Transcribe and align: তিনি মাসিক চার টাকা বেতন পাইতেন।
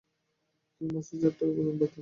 তিনি 0.71 0.89
মাসিক 0.95 1.17
চার 1.21 1.33
টাকা 1.37 1.51
বেতন 1.55 1.65
পাইতেন। 1.69 1.89